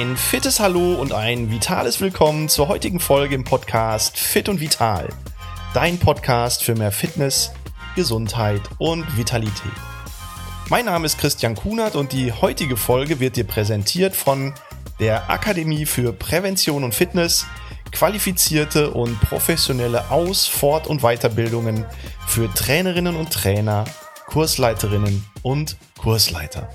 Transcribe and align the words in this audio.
Ein 0.00 0.16
fittes 0.16 0.60
Hallo 0.60 0.94
und 0.94 1.12
ein 1.12 1.50
vitales 1.50 2.00
Willkommen 2.00 2.48
zur 2.48 2.68
heutigen 2.68 3.00
Folge 3.00 3.34
im 3.34 3.44
Podcast 3.44 4.16
Fit 4.16 4.48
und 4.48 4.58
Vital. 4.58 5.10
Dein 5.74 5.98
Podcast 5.98 6.64
für 6.64 6.74
mehr 6.74 6.90
Fitness, 6.90 7.52
Gesundheit 7.96 8.62
und 8.78 9.18
Vitalität. 9.18 9.70
Mein 10.70 10.86
Name 10.86 11.04
ist 11.04 11.18
Christian 11.18 11.54
Kunert 11.54 11.96
und 11.96 12.14
die 12.14 12.32
heutige 12.32 12.78
Folge 12.78 13.20
wird 13.20 13.36
dir 13.36 13.44
präsentiert 13.44 14.16
von 14.16 14.54
der 15.00 15.28
Akademie 15.28 15.84
für 15.84 16.14
Prävention 16.14 16.82
und 16.82 16.94
Fitness, 16.94 17.44
qualifizierte 17.92 18.92
und 18.92 19.20
professionelle 19.20 20.10
Aus-, 20.10 20.46
Fort- 20.46 20.86
und 20.86 21.02
Weiterbildungen 21.02 21.84
für 22.26 22.50
Trainerinnen 22.54 23.16
und 23.16 23.30
Trainer, 23.30 23.84
Kursleiterinnen 24.28 25.26
und 25.42 25.76
Kursleiter. 25.98 26.70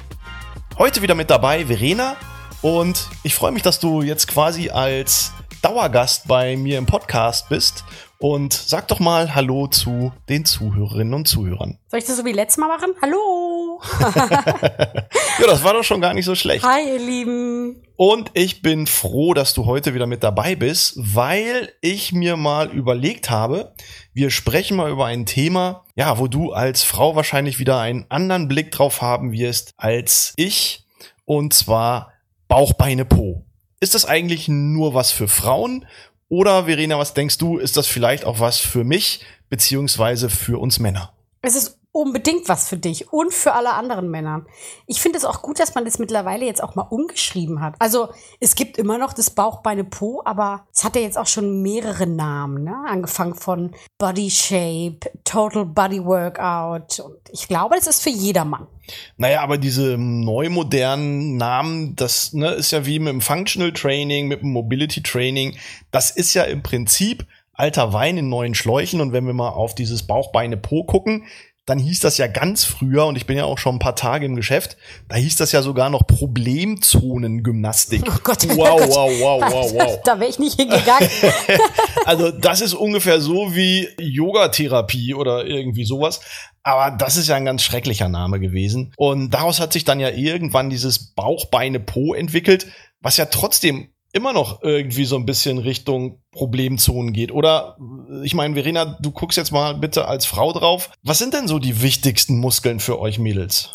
Heute 0.78 1.02
wieder 1.02 1.16
mit 1.16 1.32
dabei 1.32 1.66
Verena 1.66 2.18
und 2.66 3.10
ich 3.22 3.36
freue 3.36 3.52
mich, 3.52 3.62
dass 3.62 3.80
du 3.80 4.02
jetzt 4.02 4.28
quasi 4.28 4.72
als 4.72 5.32
Dauergast 5.62 6.28
bei 6.28 6.58
mir 6.58 6.80
im 6.80 6.88
Podcast 6.88 7.48
bist 7.48 7.84
und 8.18 8.54
sag 8.54 8.88
doch 8.88 9.00
mal 9.00 9.36
Hallo 9.36 9.68
zu 9.68 10.12
den 10.30 10.46
Zuhörerinnen 10.46 11.14
und 11.14 11.28
Zuhörern. 11.28 11.78
Soll 11.90 12.00
ich 12.00 12.05
das 12.05 12.18
so 12.18 12.26
wie 12.26 12.32
letztes 12.32 12.58
Mal 12.58 12.68
machen? 12.68 12.96
Hallo! 13.04 13.80
ja, 14.02 15.46
das 15.46 15.64
war 15.64 15.74
doch 15.74 15.84
schon 15.84 16.02
gar 16.02 16.16
nicht 16.16 16.26
so 16.26 16.34
schlecht. 16.34 16.66
Hi, 16.66 16.90
ihr 16.90 16.98
Lieben! 16.98 17.84
Und 17.98 18.32
ich 18.34 18.64
bin 18.64 18.88
froh, 18.88 19.36
dass 19.36 19.54
du 19.54 19.68
heute 19.68 19.94
wieder 19.94 20.08
mit 20.08 20.24
dabei 20.24 20.55
bist, 20.55 20.96
weil 20.98 21.72
ich 21.82 22.13
mir 22.13 22.36
mal 22.36 22.72
überlegt 22.72 23.30
habe, 23.30 23.76
wir 24.12 24.32
sprechen 24.32 24.76
mal 24.76 24.90
über 24.90 25.05
ein 25.05 25.27
Thema, 25.27 25.86
ja, 25.96 26.18
wo 26.18 26.27
du 26.27 26.52
als 26.52 26.82
Frau 26.82 27.16
wahrscheinlich 27.16 27.60
wieder 27.60 27.80
einen 27.80 28.08
anderen 28.10 28.48
Blick 28.48 28.71
drauf 28.71 29.04
haben 29.04 29.34
wirst 29.34 29.71
als 29.77 30.34
ich. 30.36 30.82
Und 31.26 31.54
zwar 31.54 32.15
Bauch, 32.48 32.74
Beine, 32.74 33.05
Po. 33.05 33.46
Ist 33.79 33.96
das 33.96 34.05
eigentlich 34.05 34.48
nur 34.48 34.93
was 34.93 35.12
für 35.12 35.27
Frauen? 35.27 35.85
Oder 36.29 36.65
Verena, 36.65 36.98
was 36.98 37.13
denkst 37.13 37.37
du, 37.37 37.57
ist 37.57 37.77
das 37.77 37.87
vielleicht 37.87 38.26
auch 38.26 38.40
was 38.40 38.57
für 38.57 38.84
mich, 38.84 39.21
beziehungsweise 39.49 40.29
für 40.29 40.60
uns 40.60 40.79
Männer? 40.79 41.13
Es 41.41 41.55
ist 41.55 41.77
unbedingt 41.96 42.49
was 42.49 42.68
für 42.68 42.76
dich 42.76 43.13
und 43.13 43.34
für 43.34 43.54
alle 43.54 43.74
anderen 43.74 44.12
Männer. 44.12 44.46
Ich 44.85 45.01
finde 45.01 45.18
es 45.18 45.24
auch 45.24 45.41
gut, 45.41 45.60
dass 45.60 45.76
man 45.76 45.85
das 45.85 45.98
mittlerweile 45.98 46.46
jetzt 46.46 46.62
auch 46.62 46.76
mal 46.76 46.82
umgeschrieben 46.82 47.62
hat. 47.62 47.76
Also 47.79 48.10
es 48.41 48.55
gibt 48.55 48.77
immer 48.77 48.98
noch 48.98 49.13
das 49.13 49.29
Bauchbeine 49.29 49.85
Po, 49.85 50.21
aber 50.26 50.68
es 50.74 50.84
hat 50.84 50.98
ja 50.98 51.02
jetzt 51.02 51.18
auch 51.18 51.26
schon 51.26 51.62
mehrere 51.62 52.05
Namen, 52.05 52.65
ne? 52.65 52.76
Angefangen 52.85 53.35
von 53.35 53.71
Body 53.98 54.29
Shape, 54.29 54.99
Total 55.24 55.65
Body 55.65 56.04
Workout 56.04 56.99
und 56.99 57.18
ich 57.32 57.48
glaube, 57.48 57.76
das 57.76 57.87
ist 57.87 58.04
für 58.04 58.09
jedermann. 58.09 58.68
Naja, 59.15 59.41
aber 59.41 59.57
diese 59.57 59.98
neu 59.98 60.49
modernen 60.49 61.37
Namen, 61.37 61.96
das 61.96 62.34
ne, 62.34 62.52
ist 62.52 62.71
ja 62.71 62.85
wie 62.85 62.99
mit 62.99 63.13
dem 63.13 63.21
Functional 63.21 63.71
Training, 63.71 64.28
mit 64.28 64.41
dem 64.41 64.52
Mobility 64.52 65.02
Training. 65.02 65.56
Das 65.91 66.12
ist 66.12 66.34
ja 66.34 66.44
im 66.44 66.62
Prinzip 66.62 67.25
alter 67.53 67.94
Wein 67.94 68.18
in 68.18 68.28
neuen 68.28 68.53
Schläuchen. 68.53 69.00
Und 69.00 69.13
wenn 69.13 69.25
wir 69.25 69.34
mal 69.34 69.50
auf 69.50 69.75
dieses 69.75 70.03
Bauchbeine 70.03 70.57
Po 70.57 70.84
gucken, 70.84 71.24
dann 71.66 71.80
hieß 71.80 72.00
das 72.00 72.18
ja 72.18 72.28
ganz 72.28 72.63
früher, 72.63 73.08
und 73.08 73.16
ich 73.16 73.25
bin 73.25 73.38
ja 73.38 73.46
auch 73.46 73.58
schon 73.58 73.75
ein 73.75 73.80
paar 73.80 73.96
Tage 73.96 74.25
im 74.25 74.35
Geschäft, 74.35 74.78
da 75.08 75.16
hieß 75.16 75.35
das 75.38 75.52
ja 75.52 75.63
sogar 75.63 75.90
noch 75.90 76.06
Problemzonengymnastik. 76.06 78.03
Oh 78.08 78.19
Gott, 78.24 78.47
wow, 78.56 78.74
oh 78.74 78.78
Gott. 78.78 78.90
wow, 78.90 79.12
wow, 79.19 79.52
wow, 79.52 79.74
wow. 79.74 80.00
Da 80.03 80.19
wäre 80.19 80.30
ich 80.30 80.38
nicht 80.38 80.59
hingegangen. 80.59 81.09
also 82.06 82.30
das 82.30 82.62
ist 82.62 82.75
ungefähr 82.75 83.19
so 83.19 83.56
wie 83.56 83.90
Yogatherapie 84.00 85.16
oder 85.16 85.46
irgendwie 85.46 85.86
sowas. 85.86 86.22
Aber 86.62 86.96
das 86.96 87.18
ist 87.18 87.28
ja 87.28 87.36
ein 87.36 87.46
ganz 87.46 87.63
schrecklicher 87.63 88.09
Name 88.09 88.40
gewesen. 88.40 88.94
Und 88.97 89.31
daraus 89.31 89.59
hat 89.59 89.74
sich 89.74 89.86
dann 89.86 90.00
ja 90.00 90.09
irgendwann 90.09 90.70
dieses 90.70 91.14
Bauchbeine-Po 91.14 92.14
entwickelt, 92.14 92.68
was 93.02 93.18
ja 93.18 93.26
trotzdem 93.26 93.90
immer 94.16 94.31
noch 94.31 94.64
irgendwie 94.64 95.06
so 95.06 95.18
ein 95.18 95.26
bisschen 95.26 95.58
Richtung 95.58 96.22
Problemzonen 96.31 97.12
geht. 97.12 97.31
Oder 97.31 97.78
ich 98.24 98.34
meine, 98.34 98.56
Verena, 98.56 98.98
du 99.02 99.12
guckst 99.12 99.38
jetzt 99.38 99.52
mal 99.52 99.76
bitte 99.76 100.08
als 100.08 100.26
Frau 100.26 100.53
drauf. 100.53 100.90
Was 101.03 101.18
sind 101.18 101.34
denn 101.34 101.48
so 101.48 101.59
die 101.59 101.81
wichtigsten 101.81 102.40
Muskeln 102.40 102.80
für 102.80 103.00
euch 103.00 103.20
Mädels? 103.20 103.72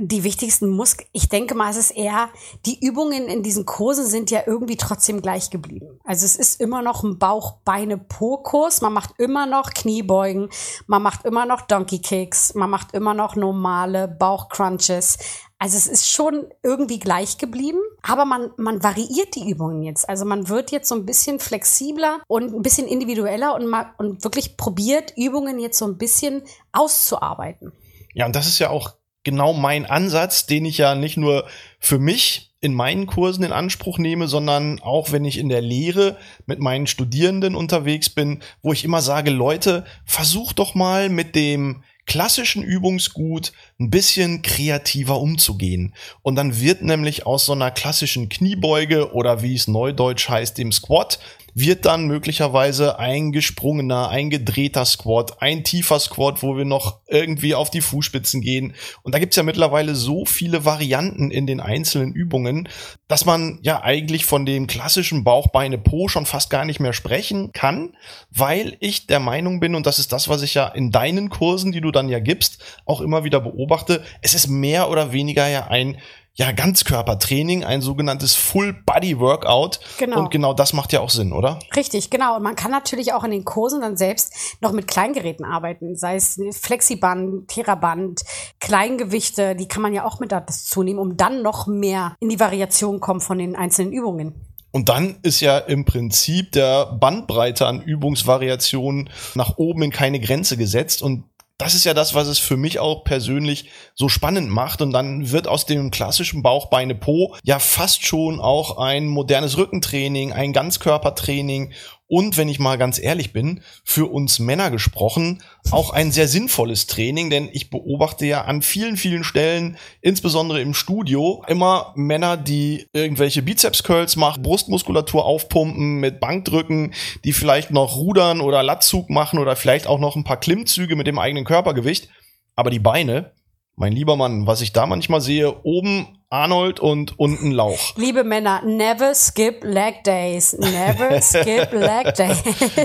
die 0.00 0.22
wichtigsten 0.22 0.68
Muskeln, 0.70 1.08
ich 1.12 1.28
denke 1.28 1.54
mal, 1.54 1.70
es 1.70 1.76
ist 1.76 1.90
eher, 1.90 2.28
die 2.66 2.78
Übungen 2.86 3.26
in 3.26 3.42
diesen 3.42 3.66
Kursen 3.66 4.06
sind 4.06 4.30
ja 4.30 4.42
irgendwie 4.46 4.76
trotzdem 4.76 5.20
gleich 5.20 5.50
geblieben. 5.50 5.98
Also 6.04 6.24
es 6.24 6.36
ist 6.36 6.60
immer 6.60 6.82
noch 6.82 7.02
ein 7.02 7.18
Bauch-Beine-Po-Kurs. 7.18 8.80
Man 8.80 8.92
macht 8.92 9.18
immer 9.18 9.46
noch 9.46 9.70
Kniebeugen, 9.70 10.50
man 10.86 11.02
macht 11.02 11.24
immer 11.24 11.46
noch 11.46 11.62
Donkey 11.62 11.98
Kicks, 11.98 12.54
man 12.54 12.70
macht 12.70 12.94
immer 12.94 13.14
noch 13.14 13.34
normale 13.34 14.06
Bauch-Crunches. 14.06 15.18
Also 15.60 15.76
es 15.76 15.88
ist 15.88 16.08
schon 16.08 16.46
irgendwie 16.62 17.00
gleich 17.00 17.36
geblieben, 17.36 17.80
aber 18.02 18.24
man, 18.24 18.50
man 18.56 18.82
variiert 18.82 19.34
die 19.34 19.50
Übungen 19.50 19.82
jetzt. 19.82 20.08
Also 20.08 20.24
man 20.24 20.48
wird 20.48 20.70
jetzt 20.70 20.88
so 20.88 20.94
ein 20.94 21.04
bisschen 21.04 21.40
flexibler 21.40 22.20
und 22.28 22.54
ein 22.54 22.62
bisschen 22.62 22.86
individueller 22.86 23.54
und, 23.56 23.66
ma 23.66 23.92
und 23.98 24.22
wirklich 24.22 24.56
probiert, 24.56 25.14
Übungen 25.16 25.58
jetzt 25.58 25.78
so 25.78 25.86
ein 25.86 25.98
bisschen 25.98 26.42
auszuarbeiten. 26.70 27.72
Ja, 28.14 28.26
und 28.26 28.36
das 28.36 28.46
ist 28.46 28.60
ja 28.60 28.70
auch 28.70 28.94
genau 29.24 29.52
mein 29.52 29.84
Ansatz, 29.84 30.46
den 30.46 30.64
ich 30.64 30.78
ja 30.78 30.94
nicht 30.94 31.16
nur 31.16 31.46
für 31.80 31.98
mich 31.98 32.48
in 32.60 32.74
meinen 32.74 33.06
Kursen 33.06 33.44
in 33.44 33.52
Anspruch 33.52 33.98
nehme, 33.98 34.26
sondern 34.26 34.80
auch 34.80 35.12
wenn 35.12 35.24
ich 35.24 35.38
in 35.38 35.48
der 35.48 35.60
Lehre 35.60 36.16
mit 36.46 36.60
meinen 36.60 36.86
Studierenden 36.86 37.54
unterwegs 37.54 38.10
bin, 38.10 38.42
wo 38.62 38.72
ich 38.72 38.84
immer 38.84 39.00
sage, 39.00 39.30
Leute, 39.30 39.84
versucht 40.04 40.58
doch 40.58 40.74
mal 40.74 41.08
mit 41.08 41.34
dem 41.34 41.82
klassischen 42.08 42.64
Übungsgut 42.64 43.52
ein 43.78 43.90
bisschen 43.90 44.42
kreativer 44.42 45.20
umzugehen. 45.20 45.94
Und 46.22 46.34
dann 46.34 46.58
wird 46.60 46.82
nämlich 46.82 47.26
aus 47.26 47.46
so 47.46 47.52
einer 47.52 47.70
klassischen 47.70 48.28
Kniebeuge 48.28 49.12
oder 49.12 49.42
wie 49.42 49.54
es 49.54 49.68
neudeutsch 49.68 50.28
heißt, 50.28 50.58
dem 50.58 50.72
Squat, 50.72 51.20
wird 51.58 51.86
dann 51.86 52.06
möglicherweise 52.06 52.98
ein 52.98 53.32
gesprungener, 53.32 54.08
ein 54.08 54.30
gedrehter 54.30 54.84
Squat, 54.84 55.42
ein 55.42 55.64
tiefer 55.64 55.98
Squat, 55.98 56.42
wo 56.42 56.56
wir 56.56 56.64
noch 56.64 57.00
irgendwie 57.08 57.54
auf 57.54 57.70
die 57.70 57.80
Fußspitzen 57.80 58.40
gehen. 58.40 58.74
Und 59.02 59.14
da 59.14 59.18
gibt's 59.18 59.36
ja 59.36 59.42
mittlerweile 59.42 59.94
so 59.94 60.24
viele 60.24 60.64
Varianten 60.64 61.30
in 61.30 61.46
den 61.46 61.60
einzelnen 61.60 62.12
Übungen, 62.12 62.68
dass 63.08 63.24
man 63.24 63.58
ja 63.62 63.82
eigentlich 63.82 64.24
von 64.24 64.46
dem 64.46 64.66
klassischen 64.66 65.24
Bauchbeine-Po 65.24 66.08
schon 66.08 66.26
fast 66.26 66.50
gar 66.50 66.64
nicht 66.64 66.80
mehr 66.80 66.92
sprechen 66.92 67.52
kann, 67.52 67.96
weil 68.30 68.76
ich 68.80 69.06
der 69.06 69.20
Meinung 69.20 69.60
bin, 69.60 69.74
und 69.74 69.86
das 69.86 69.98
ist 69.98 70.12
das, 70.12 70.28
was 70.28 70.42
ich 70.42 70.54
ja 70.54 70.68
in 70.68 70.90
deinen 70.90 71.28
Kursen, 71.28 71.72
die 71.72 71.80
du 71.80 71.90
dann 71.90 72.08
ja 72.08 72.20
gibst, 72.20 72.62
auch 72.84 73.00
immer 73.00 73.24
wieder 73.24 73.40
beobachte, 73.40 74.04
es 74.22 74.34
ist 74.34 74.48
mehr 74.48 74.90
oder 74.90 75.12
weniger 75.12 75.48
ja 75.48 75.66
ein 75.68 75.98
ja, 76.38 76.52
Ganzkörpertraining, 76.52 77.64
ein 77.64 77.80
sogenanntes 77.80 78.36
Full-Body-Workout. 78.36 79.80
Genau. 79.98 80.20
Und 80.20 80.30
genau 80.30 80.54
das 80.54 80.72
macht 80.72 80.92
ja 80.92 81.00
auch 81.00 81.10
Sinn, 81.10 81.32
oder? 81.32 81.58
Richtig, 81.74 82.10
genau. 82.10 82.36
Und 82.36 82.44
man 82.44 82.54
kann 82.54 82.70
natürlich 82.70 83.12
auch 83.12 83.24
in 83.24 83.32
den 83.32 83.44
Kursen 83.44 83.80
dann 83.80 83.96
selbst 83.96 84.32
noch 84.60 84.70
mit 84.70 84.86
Kleingeräten 84.86 85.44
arbeiten, 85.44 85.96
sei 85.96 86.14
es 86.14 86.40
Flexiband, 86.52 87.48
Theraband, 87.48 88.22
Kleingewichte, 88.60 89.56
die 89.56 89.66
kann 89.66 89.82
man 89.82 89.92
ja 89.92 90.04
auch 90.04 90.20
mit 90.20 90.30
dazu 90.30 90.84
nehmen, 90.84 91.00
um 91.00 91.16
dann 91.16 91.42
noch 91.42 91.66
mehr 91.66 92.14
in 92.20 92.28
die 92.28 92.38
Variation 92.38 93.00
kommen 93.00 93.20
von 93.20 93.38
den 93.38 93.56
einzelnen 93.56 93.92
Übungen. 93.92 94.46
Und 94.70 94.88
dann 94.88 95.18
ist 95.22 95.40
ja 95.40 95.58
im 95.58 95.84
Prinzip 95.84 96.52
der 96.52 96.86
Bandbreite 96.86 97.66
an 97.66 97.82
Übungsvariationen 97.82 99.10
nach 99.34 99.56
oben 99.56 99.82
in 99.82 99.90
keine 99.90 100.20
Grenze 100.20 100.56
gesetzt. 100.56 101.02
Und 101.02 101.24
das 101.58 101.74
ist 101.74 101.84
ja 101.84 101.92
das, 101.92 102.14
was 102.14 102.28
es 102.28 102.38
für 102.38 102.56
mich 102.56 102.78
auch 102.78 103.02
persönlich 103.02 103.68
so 103.94 104.08
spannend 104.08 104.48
macht. 104.48 104.80
Und 104.80 104.92
dann 104.92 105.32
wird 105.32 105.48
aus 105.48 105.66
dem 105.66 105.90
klassischen 105.90 106.40
Bauchbeine 106.40 106.94
Po 106.94 107.34
ja 107.42 107.58
fast 107.58 108.06
schon 108.06 108.40
auch 108.40 108.78
ein 108.78 109.06
modernes 109.06 109.58
Rückentraining, 109.58 110.32
ein 110.32 110.52
Ganzkörpertraining 110.52 111.72
und 112.08 112.38
wenn 112.38 112.48
ich 112.48 112.58
mal 112.58 112.78
ganz 112.78 112.98
ehrlich 112.98 113.32
bin, 113.32 113.60
für 113.84 114.10
uns 114.10 114.38
Männer 114.38 114.70
gesprochen, 114.70 115.42
auch 115.70 115.90
ein 115.90 116.10
sehr 116.10 116.26
sinnvolles 116.26 116.86
Training, 116.86 117.28
denn 117.28 117.50
ich 117.52 117.68
beobachte 117.68 118.24
ja 118.24 118.44
an 118.44 118.62
vielen, 118.62 118.96
vielen 118.96 119.24
Stellen, 119.24 119.76
insbesondere 120.00 120.62
im 120.62 120.72
Studio, 120.72 121.44
immer 121.48 121.92
Männer, 121.94 122.38
die 122.38 122.86
irgendwelche 122.94 123.42
Bizeps-Curls 123.42 124.16
machen, 124.16 124.42
Brustmuskulatur 124.42 125.26
aufpumpen 125.26 126.00
mit 126.00 126.18
Bankdrücken, 126.18 126.94
die 127.24 127.34
vielleicht 127.34 127.70
noch 127.70 127.96
Rudern 127.96 128.40
oder 128.40 128.62
Latzug 128.62 129.10
machen 129.10 129.38
oder 129.38 129.54
vielleicht 129.54 129.86
auch 129.86 129.98
noch 129.98 130.16
ein 130.16 130.24
paar 130.24 130.40
Klimmzüge 130.40 130.96
mit 130.96 131.06
dem 131.06 131.18
eigenen 131.18 131.44
Körpergewicht. 131.44 132.08
Aber 132.56 132.70
die 132.70 132.80
Beine, 132.80 133.32
mein 133.78 133.92
lieber 133.92 134.16
Mann, 134.16 134.46
was 134.46 134.60
ich 134.60 134.72
da 134.72 134.86
manchmal 134.86 135.20
sehe, 135.20 135.64
oben 135.64 136.18
Arnold 136.30 136.80
und 136.80 137.18
unten 137.18 137.52
Lauch. 137.52 137.96
Liebe 137.96 138.24
Männer, 138.24 138.60
never 138.64 139.14
skip 139.14 139.62
leg 139.62 140.02
days. 140.04 140.52
Never 140.58 141.20
skip 141.22 141.72
leg 141.72 142.14
days. 142.14 142.42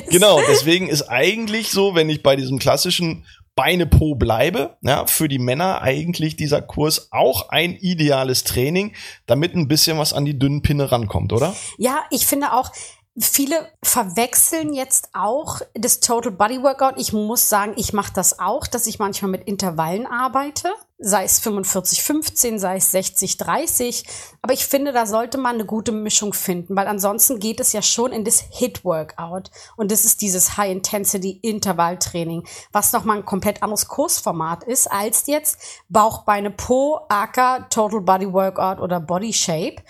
Genau, 0.10 0.40
deswegen 0.48 0.88
ist 0.88 1.10
eigentlich 1.10 1.72
so, 1.72 1.96
wenn 1.96 2.10
ich 2.10 2.24
bei 2.24 2.36
diesem 2.36 2.60
klassischen 2.60 3.26
Beine 3.56 3.86
Po 3.86 4.16
bleibe, 4.16 4.78
ja, 4.82 5.06
für 5.08 5.28
die 5.28 5.40
Männer 5.40 5.82
eigentlich 5.82 6.36
dieser 6.36 6.62
Kurs 6.62 7.10
auch 7.12 7.50
ein 7.50 7.76
ideales 7.76 8.44
Training, 8.44 8.94
damit 9.26 9.56
ein 9.56 9.68
bisschen 9.68 9.98
was 9.98 10.14
an 10.14 10.26
die 10.26 10.38
dünnen 10.38 10.62
Pinne 10.62 10.92
rankommt, 10.92 11.34
oder? 11.34 11.56
Ja, 11.78 12.04
ich 12.12 12.26
finde 12.26 12.54
auch, 12.54 12.72
Viele 13.20 13.72
verwechseln 13.84 14.74
jetzt 14.74 15.10
auch 15.14 15.62
das 15.76 16.00
Total 16.00 16.32
Body 16.32 16.64
Workout. 16.64 16.96
Ich 16.98 17.14
muss 17.14 17.48
sagen, 17.48 17.74
ich 17.76 17.94
mache 17.94 18.12
das 18.12 18.40
auch, 18.40 18.66
dass 18.66 18.88
ich 18.88 18.98
manchmal 18.98 19.30
mit 19.30 19.44
Intervallen 19.44 20.08
arbeite. 20.08 20.70
sei 20.98 21.26
es 21.26 21.38
45, 21.40 22.02
15, 22.02 22.58
sei 22.58 22.78
es 22.78 22.90
60, 22.92 23.38
30. 23.38 24.06
Aber 24.42 24.54
ich 24.54 24.66
finde, 24.66 24.94
da 24.94 25.06
sollte 25.06 25.38
man 25.38 25.56
eine 25.56 25.66
gute 25.66 25.92
Mischung 25.92 26.34
finden, 26.34 26.76
weil 26.76 26.88
ansonsten 26.88 27.40
geht 27.40 27.60
es 27.60 27.72
ja 27.74 27.84
schon 27.84 28.12
in 28.14 28.26
das 28.26 28.46
Hit-Workout. 28.50 29.52
Und 29.76 29.92
das 29.92 30.06
ist 30.06 30.22
dieses 30.22 30.58
High-Intensity-Intervalltraining, 30.58 32.48
was 32.72 32.94
nochmal 32.94 33.18
ein 33.18 33.26
komplett 33.26 33.62
anderes 33.62 33.88
Kursformat 33.90 34.64
ist, 34.64 34.92
als 34.92 35.28
jetzt 35.28 35.60
Bauch, 35.88 36.24
Beine, 36.24 36.50
Po, 36.50 37.02
Acker, 37.10 37.68
Total 37.70 38.02
Body 38.02 38.34
Workout 38.34 38.80
oder 38.80 39.00
Body 39.00 39.34
Shape 39.34 39.84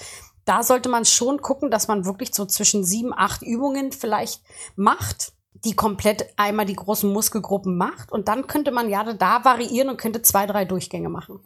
da 0.45 0.63
sollte 0.63 0.90
man 0.90 1.06
schon 1.06 1.42
gucken, 1.42 1.72
dass 1.72 1.88
man 1.88 2.06
wirklich 2.06 2.34
so 2.34 2.45
zwischen 2.45 2.84
sieben, 2.84 3.13
acht 3.13 3.42
Übungen 3.42 3.92
vielleicht 3.92 4.42
macht 4.75 5.34
die 5.63 5.75
komplett 5.75 6.28
einmal 6.36 6.66
die 6.66 6.75
großen 6.75 7.12
Muskelgruppen 7.12 7.78
macht. 7.78 8.12
Und 8.12 8.28
dann 8.28 8.48
könnte 8.48 8.72
man 8.72 8.90
ja 8.90 9.13
da 9.13 9.45
variieren 9.45 9.90
und 9.90 9.98
könnte 9.98 10.22
zwei, 10.22 10.45
drei 10.45 10.66
Durchgänge 10.66 11.10
machen. 11.10 11.40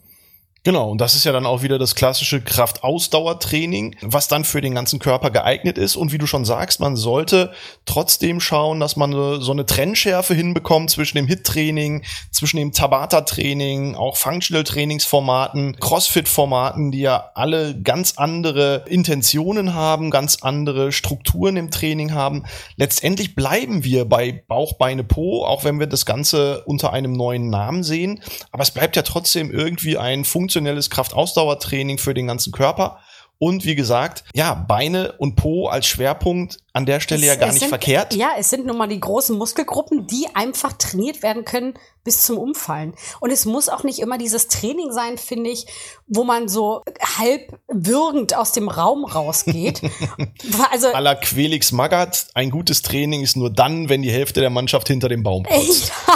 Genau, 0.68 0.92
und 0.92 1.00
das 1.00 1.16
ist 1.16 1.24
ja 1.24 1.32
dann 1.32 1.46
auch 1.46 1.62
wieder 1.62 1.80
das 1.80 1.96
klassische 1.96 2.42
Kraftausdauertraining, 2.42 3.96
was 4.02 4.28
dann 4.28 4.44
für 4.44 4.60
den 4.60 4.76
ganzen 4.76 5.00
Körper 5.00 5.32
geeignet 5.32 5.78
ist. 5.78 5.96
Und 5.96 6.12
wie 6.12 6.18
du 6.18 6.28
schon 6.28 6.44
sagst, 6.44 6.82
man 6.82 6.98
sollte 6.98 7.54
trotzdem 7.86 8.42
schauen, 8.42 8.82
dass 8.82 8.98
man 8.98 9.14
so 9.40 9.54
eine 9.54 9.66
Trennschärfe 9.66 10.34
hinbekommt 10.34 10.90
zwischen 10.90 11.16
dem 11.16 11.26
HIT-Training, 11.26 12.04
zwischen 12.32 12.58
dem 12.58 12.74
Tabata-Training, 12.74 13.96
auch 13.96 14.18
Functional-Trainingsformaten, 14.18 15.80
Crossfit-Formaten, 15.80 16.92
die 16.92 17.00
ja 17.00 17.32
alle 17.34 17.80
ganz 17.82 18.16
andere 18.18 18.84
Intentionen 18.90 19.74
haben, 19.74 20.12
ganz 20.12 20.40
andere 20.42 20.92
Strukturen 20.92 21.56
im 21.56 21.72
Training 21.72 22.12
haben. 22.14 22.44
Letztendlich 22.76 23.36
bleiben 23.36 23.86
wir 23.86 24.04
bei 24.04 24.44
Bauch, 24.50 24.74
Beine, 24.74 25.06
Po, 25.06 25.46
auch 25.46 25.64
wenn 25.64 25.80
wir 25.80 25.88
das 25.88 26.06
Ganze 26.06 26.64
unter 26.66 26.92
einem 26.92 27.14
neuen 27.14 27.50
Namen 27.50 27.84
sehen. 27.84 28.22
Aber 28.52 28.64
es 28.64 28.72
bleibt 28.72 28.98
ja 28.98 29.04
trotzdem 29.04 29.50
irgendwie 29.50 29.98
ein 29.98 30.26
funktionelles 30.26 30.57
funktionelles 30.58 30.90
Kraftausdauertraining 30.90 32.00
für 32.00 32.16
den 32.16 32.28
ganzen 32.28 32.52
Körper. 32.52 33.00
Und 33.38 33.66
wie 33.66 33.76
gesagt, 33.76 34.24
ja, 34.34 34.56
Beine 34.56 35.12
und 35.20 35.36
Po 35.36 35.68
als 35.68 35.86
Schwerpunkt 35.86 36.58
an 36.78 36.86
der 36.86 37.00
Stelle 37.00 37.22
es, 37.22 37.28
ja 37.28 37.36
gar 37.36 37.48
nicht 37.48 37.60
sind, 37.60 37.70
verkehrt. 37.70 38.14
Ja, 38.14 38.30
es 38.38 38.50
sind 38.50 38.66
nun 38.66 38.78
mal 38.78 38.88
die 38.88 39.00
großen 39.00 39.36
Muskelgruppen, 39.36 40.08
die 40.08 40.28
einfach 40.34 40.74
trainiert 40.74 41.24
werden 41.24 41.44
können 41.44 41.74
bis 42.04 42.22
zum 42.22 42.38
Umfallen. 42.38 42.94
Und 43.20 43.32
es 43.32 43.46
muss 43.46 43.68
auch 43.68 43.84
nicht 43.84 44.00
immer 44.00 44.18
dieses 44.18 44.48
Training 44.48 44.94
sein, 44.94 45.18
finde 45.18 45.50
ich, 45.50 45.66
wo 46.08 46.24
man 46.24 46.48
so 46.48 46.84
halb 47.18 47.60
würgend 47.68 48.38
aus 48.38 48.54
dem 48.54 48.70
Raum 48.70 49.04
rausgeht. 49.04 49.82
also 50.72 50.88
aller 50.94 51.16
Quelix 51.16 51.72
Magath, 51.72 52.28
ein 52.34 52.52
gutes 52.52 52.84
Training 52.84 53.24
ist 53.24 53.36
nur 53.36 53.50
dann, 53.50 53.90
wenn 53.90 54.04
die 54.04 54.12
Hälfte 54.12 54.40
der 54.40 54.50
Mannschaft 54.52 54.88
hinter 54.88 55.10
dem 55.10 55.24
Baum. 55.24 55.46
Ja, 55.58 56.16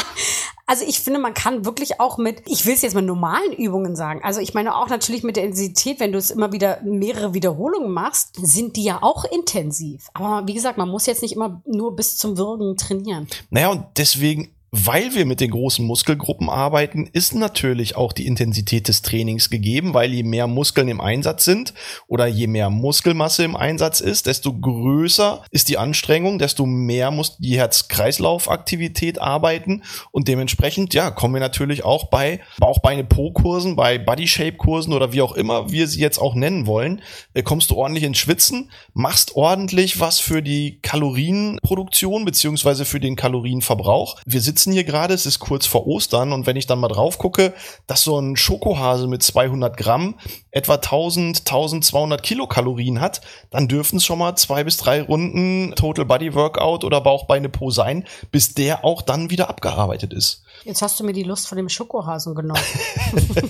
also 0.71 0.85
ich 0.87 1.01
finde, 1.01 1.19
man 1.19 1.33
kann 1.33 1.65
wirklich 1.65 1.99
auch 1.99 2.17
mit, 2.17 2.43
ich 2.45 2.65
will 2.65 2.73
es 2.73 2.81
jetzt 2.81 2.93
mal 2.93 3.01
normalen 3.01 3.51
Übungen 3.51 3.97
sagen. 3.97 4.21
Also 4.23 4.39
ich 4.39 4.53
meine 4.53 4.73
auch 4.73 4.87
natürlich 4.87 5.21
mit 5.21 5.35
der 5.35 5.43
Intensität, 5.43 5.99
wenn 5.99 6.13
du 6.13 6.17
es 6.17 6.31
immer 6.31 6.53
wieder 6.53 6.79
mehrere 6.81 7.33
Wiederholungen 7.33 7.91
machst, 7.91 8.37
sind 8.41 8.77
die 8.77 8.85
ja 8.85 8.99
auch 9.01 9.25
intensiv. 9.25 10.07
Aber 10.13 10.47
wie 10.51 10.55
gesagt, 10.55 10.77
man 10.77 10.89
muss 10.89 11.05
jetzt 11.05 11.21
nicht 11.21 11.33
immer 11.33 11.61
nur 11.65 11.95
bis 11.95 12.17
zum 12.17 12.37
Würgen 12.37 12.75
trainieren. 12.75 13.25
Naja, 13.51 13.69
und 13.69 13.85
deswegen 13.95 14.53
weil 14.73 15.13
wir 15.13 15.25
mit 15.25 15.41
den 15.41 15.51
großen 15.51 15.85
Muskelgruppen 15.85 16.49
arbeiten, 16.49 17.05
ist 17.11 17.35
natürlich 17.35 17.97
auch 17.97 18.13
die 18.13 18.25
Intensität 18.25 18.87
des 18.87 19.01
Trainings 19.01 19.49
gegeben, 19.49 19.93
weil 19.93 20.13
je 20.13 20.23
mehr 20.23 20.47
Muskeln 20.47 20.87
im 20.87 21.01
Einsatz 21.01 21.43
sind 21.43 21.73
oder 22.07 22.25
je 22.25 22.47
mehr 22.47 22.69
Muskelmasse 22.69 23.43
im 23.43 23.57
Einsatz 23.57 23.99
ist, 23.99 24.27
desto 24.27 24.53
größer 24.53 25.43
ist 25.51 25.67
die 25.67 25.77
Anstrengung, 25.77 26.39
desto 26.39 26.65
mehr 26.65 27.11
muss 27.11 27.35
die 27.37 27.57
Herz-Kreislauf-Aktivität 27.57 29.19
arbeiten 29.19 29.83
und 30.11 30.29
dementsprechend, 30.29 30.93
ja, 30.93 31.11
kommen 31.11 31.33
wir 31.33 31.41
natürlich 31.41 31.83
auch 31.83 32.09
bei 32.09 32.39
Bauchbeine-Po-Kursen, 32.59 33.75
bei 33.75 33.97
Body-Shape-Kursen 33.97 34.93
oder 34.93 35.11
wie 35.11 35.21
auch 35.21 35.33
immer 35.33 35.69
wir 35.69 35.87
sie 35.87 35.99
jetzt 35.99 36.17
auch 36.17 36.33
nennen 36.33 36.65
wollen, 36.65 37.01
äh, 37.33 37.43
kommst 37.43 37.71
du 37.71 37.75
ordentlich 37.75 38.05
ins 38.05 38.19
Schwitzen, 38.19 38.71
machst 38.93 39.35
ordentlich 39.35 39.99
was 39.99 40.21
für 40.21 40.41
die 40.41 40.79
Kalorienproduktion 40.81 42.23
beziehungsweise 42.23 42.85
für 42.85 43.01
den 43.01 43.17
Kalorienverbrauch. 43.17 44.21
Wir 44.25 44.39
sitzen 44.39 44.60
sitzen 44.61 44.73
hier 44.73 44.83
gerade, 44.83 45.15
es 45.15 45.25
ist 45.25 45.39
kurz 45.39 45.65
vor 45.65 45.87
Ostern 45.87 46.31
und 46.31 46.45
wenn 46.45 46.55
ich 46.55 46.67
dann 46.67 46.79
mal 46.79 46.87
drauf 46.87 47.17
gucke, 47.17 47.53
dass 47.87 48.03
so 48.03 48.19
ein 48.19 48.35
Schokohase 48.37 49.07
mit 49.07 49.23
200 49.23 49.75
Gramm 49.75 50.19
etwa 50.51 50.75
1000, 50.75 51.39
1200 51.39 52.21
Kilokalorien 52.21 53.01
hat, 53.01 53.21
dann 53.49 53.67
dürften 53.67 53.97
es 53.97 54.05
schon 54.05 54.19
mal 54.19 54.35
zwei 54.35 54.63
bis 54.63 54.77
drei 54.77 55.01
Runden 55.01 55.73
Total 55.75 56.05
Body 56.05 56.35
Workout 56.35 56.83
oder 56.83 57.01
Bauchbeine 57.01 57.49
Po 57.49 57.71
sein, 57.71 58.05
bis 58.29 58.53
der 58.53 58.85
auch 58.85 59.01
dann 59.01 59.31
wieder 59.31 59.49
abgearbeitet 59.49 60.13
ist. 60.13 60.43
Jetzt 60.63 60.81
hast 60.81 60.99
du 60.99 61.03
mir 61.03 61.13
die 61.13 61.23
Lust 61.23 61.47
von 61.47 61.57
dem 61.57 61.69
Schokohasen 61.69 62.35
genommen. 62.35 62.61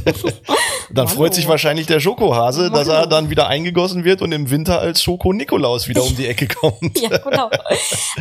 dann 0.92 1.08
freut 1.08 1.34
sich 1.34 1.48
wahrscheinlich 1.48 1.88
der 1.88 2.00
Schokohase, 2.00 2.72
dass 2.72 2.88
er 2.88 3.08
dann 3.08 3.30
wieder 3.30 3.48
eingegossen 3.48 4.04
wird 4.04 4.22
und 4.22 4.32
im 4.32 4.50
Winter 4.50 4.80
als 4.80 5.04
Schoko-Nikolaus 5.04 5.88
wieder 5.88 6.04
um 6.04 6.16
die 6.16 6.28
Ecke 6.28 6.48
kommt. 6.48 7.00
ja, 7.00 7.18
genau. 7.18 7.50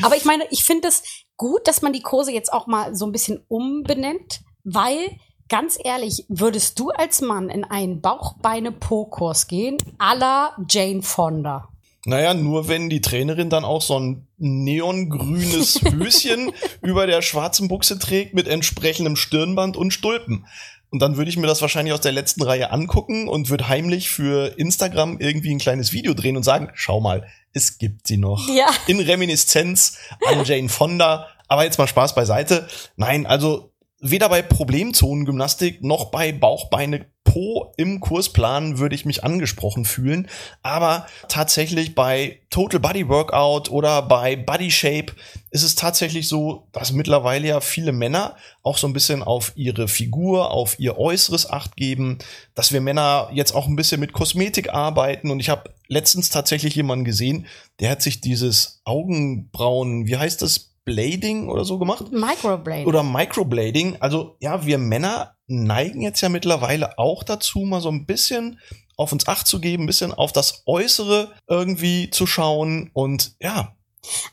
Aber 0.03 0.17
ich 0.17 0.25
meine, 0.25 0.45
ich 0.51 0.65
finde 0.65 0.89
es 0.89 1.03
gut, 1.37 1.67
dass 1.69 1.83
man 1.83 1.93
die 1.93 2.03
Kurse 2.03 2.33
jetzt 2.33 2.53
auch 2.53 2.67
mal 2.67 2.95
so 2.97 3.07
ein 3.07 3.13
bisschen 3.13 3.45
umbenennt, 3.49 4.41
weil 4.65 5.17
ganz 5.49 5.79
ehrlich, 5.83 6.25
würdest 6.29 6.79
du 6.79 6.91
als 6.91 7.21
Mann 7.21 7.49
in 7.49 7.65
einen 7.65 8.01
Bauchbeine-Po-Kurs 8.01 9.47
gehen, 9.47 9.79
à 9.99 10.15
la 10.15 10.57
Jane 10.69 11.03
Fonda? 11.03 11.70
Naja, 12.07 12.33
nur 12.33 12.69
wenn 12.69 12.89
die 12.89 13.03
Trainerin 13.03 13.51
dann 13.51 13.65
auch 13.65 13.83
so 13.83 13.99
ein 13.99 14.27
neongrünes 14.39 15.83
Höschen 15.93 16.53
über 16.83 17.07
der 17.07 17.21
schwarzen 17.21 17.69
Buchse 17.69 17.99
trägt 17.99 18.35
mit 18.35 18.49
entsprechendem 18.49 19.17
Stirnband 19.17 19.77
und 19.77 19.93
Stulpen. 19.93 20.47
Und 20.91 21.01
dann 21.01 21.17
würde 21.17 21.31
ich 21.31 21.37
mir 21.37 21.47
das 21.47 21.63
wahrscheinlich 21.63 21.95
aus 21.95 22.01
der 22.01 22.13
letzten 22.13 22.43
Reihe 22.43 22.73
angucken 22.73 23.29
und 23.29 23.49
würde 23.49 23.69
heimlich 23.69 24.11
für 24.11 24.59
Instagram 24.59 25.19
irgendwie 25.21 25.55
ein 25.55 25.59
kleines 25.59 25.93
Video 25.93 26.15
drehen 26.15 26.37
und 26.37 26.43
sagen, 26.43 26.71
schau 26.75 27.01
mal, 27.01 27.27
es 27.53 27.79
gibt 27.79 28.07
sie 28.07 28.17
noch. 28.17 28.49
Ja. 28.49 28.67
In 28.87 28.99
Reminiszenz 28.99 29.99
an 30.27 30.45
Jane 30.45 30.69
Fonda. 30.69 31.29
Aber 31.49 31.65
jetzt 31.65 31.79
mal 31.79 31.87
Spaß 31.87 32.15
beiseite. 32.15 32.69
Nein, 32.97 33.27
also 33.27 33.73
weder 34.01 34.29
bei 34.29 34.43
Problemzonengymnastik 34.43 35.83
noch 35.83 36.07
bei 36.07 36.33
Bauchbeine 36.33 37.07
Po 37.31 37.73
im 37.77 38.01
Kursplan 38.01 38.79
würde 38.79 38.97
ich 38.97 39.05
mich 39.05 39.23
angesprochen 39.23 39.85
fühlen. 39.85 40.29
Aber 40.63 41.07
tatsächlich 41.29 41.95
bei 41.95 42.41
Total 42.51 42.81
Body 42.81 43.09
Workout 43.09 43.71
oder 43.71 44.03
bei 44.03 44.35
Body 44.35 44.71
Shape 44.71 45.13
ist 45.51 45.63
es 45.63 45.77
tatsächlich 45.77 46.29
so, 46.29 46.67
dass 46.73 46.93
mittlerweile 46.93 47.47
ja 47.47 47.61
viele 47.61 47.93
Männer 47.93 48.37
auch 48.63 48.79
so 48.79 48.89
ein 48.89 48.93
bisschen 48.93 49.23
auf 49.23 49.53
ihre 49.55 49.87
Figur, 49.87 50.51
auf 50.51 50.81
ihr 50.81 50.99
Äußeres 50.99 51.49
Acht 51.49 51.77
geben, 51.77 52.19
dass 52.55 52.73
wir 52.73 52.81
Männer 52.81 53.31
jetzt 53.33 53.55
auch 53.55 53.69
ein 53.69 53.77
bisschen 53.77 54.01
mit 54.01 54.13
Kosmetik 54.13 54.71
arbeiten. 54.71 55.31
Und 55.31 55.39
ich 55.39 55.51
habe 55.51 55.71
letztens 55.87 56.31
tatsächlich 56.31 56.75
jemanden 56.75 57.05
gesehen, 57.05 57.47
der 57.79 57.91
hat 57.91 58.03
sich 58.03 58.21
dieses 58.21 58.81
Augenbrauen, 58.85 60.07
wie 60.07 60.17
heißt 60.17 60.43
das, 60.43 60.70
Blading 60.91 61.49
oder 61.49 61.65
so 61.65 61.79
gemacht. 61.79 62.11
Microblading. 62.11 62.87
Oder 62.87 63.05
Microblading. 63.05 63.99
Also 64.01 64.37
ja, 64.41 64.67
wir 64.67 64.79
Männer 64.79 65.37
neigen 65.47 66.03
jetzt 66.03 66.21
ja 66.21 66.29
mittlerweile 66.29 66.99
auch 66.99 67.23
dazu, 67.23 67.61
mal 67.61 67.81
so 67.81 67.91
ein 67.91 68.07
bisschen 68.07 68.59
auf 68.97 69.13
uns 69.13 69.29
Acht 69.29 69.47
zu 69.47 69.61
geben, 69.61 69.85
ein 69.85 69.87
bisschen 69.87 70.13
auf 70.13 70.33
das 70.33 70.65
Äußere 70.67 71.33
irgendwie 71.49 72.11
zu 72.11 72.27
schauen 72.27 72.91
und 72.93 73.37
ja. 73.41 73.77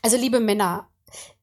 Also 0.02 0.16
liebe 0.16 0.40
Männer, 0.40 0.88